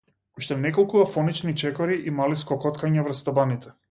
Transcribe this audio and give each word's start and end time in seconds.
Уште 0.37 0.55
неколку 0.63 1.01
афонични 1.05 1.53
чекори 1.63 1.99
и 2.11 2.15
мали 2.21 2.39
скокоткања 2.45 3.07
врз 3.09 3.25
табаните. 3.29 3.77